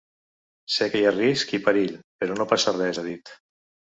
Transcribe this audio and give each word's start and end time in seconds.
Sé 0.75 0.85
que 0.93 1.01
hi 1.01 1.03
ha 1.09 1.11
risc 1.17 1.53
i 1.57 1.59
perill, 1.67 1.91
però 2.23 2.39
no 2.39 2.47
passa 2.55 2.73
res, 2.79 3.01
ha 3.03 3.05
dit. 3.09 3.35